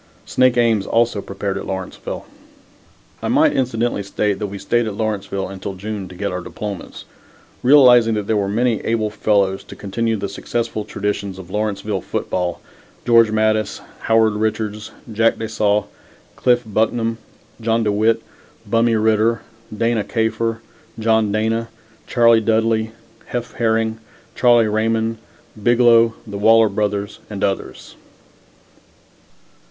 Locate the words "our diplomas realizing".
6.31-8.15